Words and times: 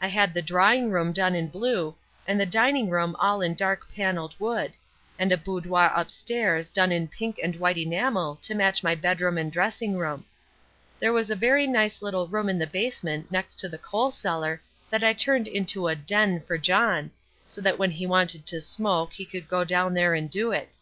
I 0.00 0.08
had 0.08 0.32
the 0.32 0.40
drawing 0.40 0.90
room 0.90 1.12
done 1.12 1.34
in 1.34 1.48
blue, 1.48 1.94
and 2.26 2.40
the 2.40 2.46
dining 2.46 2.88
room 2.88 3.14
all 3.20 3.42
in 3.42 3.52
dark 3.54 3.86
panelled 3.94 4.34
wood, 4.40 4.72
and 5.18 5.30
a 5.30 5.36
boudoir 5.36 5.92
upstairs 5.94 6.70
done 6.70 6.90
in 6.90 7.06
pink 7.06 7.38
and 7.42 7.54
white 7.54 7.76
enamel 7.76 8.36
to 8.40 8.54
match 8.54 8.82
my 8.82 8.94
bedroom 8.94 9.36
and 9.36 9.52
dressing 9.52 9.98
room. 9.98 10.24
There 10.98 11.12
was 11.12 11.30
a 11.30 11.36
very 11.36 11.66
nice 11.66 12.00
little 12.00 12.26
room 12.28 12.48
in 12.48 12.58
the 12.58 12.66
basement 12.66 13.30
next 13.30 13.56
to 13.58 13.68
the 13.68 13.76
coal 13.76 14.10
cellar 14.10 14.62
that 14.88 15.04
I 15.04 15.12
turned 15.12 15.46
into 15.46 15.88
a 15.88 15.94
"den" 15.94 16.40
for 16.46 16.56
John, 16.56 17.10
so 17.44 17.60
that 17.60 17.78
when 17.78 17.90
he 17.90 18.06
wanted 18.06 18.46
to 18.46 18.62
smoke 18.62 19.12
he 19.12 19.26
could 19.26 19.48
go 19.48 19.64
down 19.64 19.92
there 19.92 20.14
and 20.14 20.30
do 20.30 20.50
it. 20.50 20.78